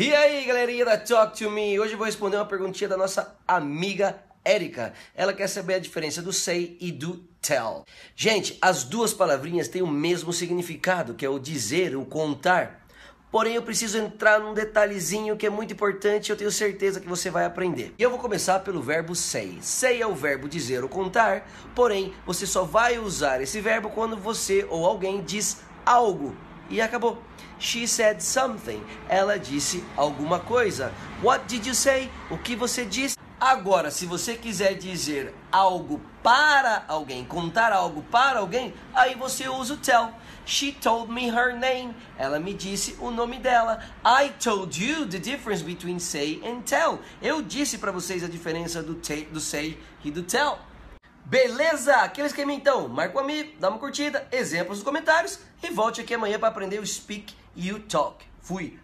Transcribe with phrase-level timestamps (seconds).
[0.00, 1.76] E aí, galerinha da Talk to Me?
[1.80, 4.92] Hoje eu vou responder uma perguntinha da nossa amiga Érica.
[5.12, 7.84] Ela quer saber a diferença do say e do tell.
[8.14, 12.86] Gente, as duas palavrinhas têm o mesmo significado, que é o dizer, o contar.
[13.32, 17.08] Porém, eu preciso entrar num detalhezinho que é muito importante e eu tenho certeza que
[17.08, 17.92] você vai aprender.
[17.98, 19.58] E eu vou começar pelo verbo say.
[19.60, 24.16] Say é o verbo dizer ou contar, porém, você só vai usar esse verbo quando
[24.16, 26.36] você ou alguém diz algo.
[26.68, 27.22] E acabou.
[27.58, 28.82] She said something.
[29.08, 30.92] Ela disse alguma coisa.
[31.22, 32.10] What did you say?
[32.30, 33.16] O que você disse?
[33.40, 39.74] Agora, se você quiser dizer algo para alguém, contar algo para alguém, aí você usa
[39.74, 40.12] o tell.
[40.44, 41.94] She told me her name.
[42.18, 43.80] Ela me disse o nome dela.
[44.04, 47.00] I told you the difference between say and tell.
[47.22, 50.58] Eu disse para vocês a diferença do, do say e do tell.
[51.28, 51.94] Beleza?
[51.96, 52.88] Aquele esquema então.
[52.88, 56.78] Marca um amigo, dá uma curtida, exemplos nos comentários e volte aqui amanhã para aprender
[56.78, 57.34] o speak
[57.70, 58.24] o talk.
[58.40, 58.78] Fui!